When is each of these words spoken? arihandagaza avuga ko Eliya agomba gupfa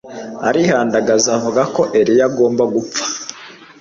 arihandagaza 0.47 1.27
avuga 1.37 1.61
ko 1.75 1.81
Eliya 1.99 2.25
agomba 2.29 2.63
gupfa 2.73 3.03